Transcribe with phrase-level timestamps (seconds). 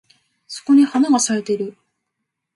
[0.47, 1.77] そこに花が咲いてる